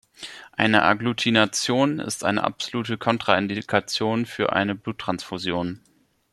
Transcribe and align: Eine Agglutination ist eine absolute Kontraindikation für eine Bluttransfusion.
Eine 0.53 0.81
Agglutination 0.81 1.99
ist 1.99 2.23
eine 2.23 2.43
absolute 2.43 2.97
Kontraindikation 2.97 4.25
für 4.25 4.51
eine 4.51 4.73
Bluttransfusion. 4.73 5.79